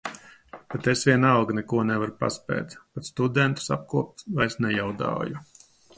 Bet 0.73 0.87
es 0.93 1.03
vienalga 1.09 1.57
neko 1.57 1.83
nevaru 1.89 2.15
paspēt, 2.23 2.73
pat 2.97 3.11
studentus 3.11 3.69
apkopt 3.77 4.25
vairs 4.41 4.59
nejaudāju. 4.67 5.45